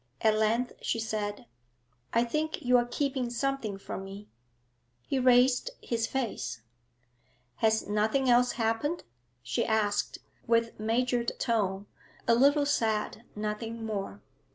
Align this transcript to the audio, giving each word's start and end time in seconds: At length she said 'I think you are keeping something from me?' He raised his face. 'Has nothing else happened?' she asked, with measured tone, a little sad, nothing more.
At 0.21 0.33
length 0.33 0.73
she 0.81 0.99
said 0.99 1.45
'I 2.13 2.23
think 2.23 2.63
you 2.63 2.75
are 2.77 2.87
keeping 2.87 3.29
something 3.29 3.77
from 3.77 4.03
me?' 4.03 4.27
He 5.05 5.19
raised 5.19 5.69
his 5.79 6.07
face. 6.07 6.63
'Has 7.57 7.87
nothing 7.87 8.27
else 8.27 8.53
happened?' 8.53 9.03
she 9.43 9.63
asked, 9.63 10.17
with 10.47 10.79
measured 10.79 11.33
tone, 11.37 11.85
a 12.27 12.33
little 12.33 12.65
sad, 12.65 13.25
nothing 13.35 13.85
more. 13.85 14.23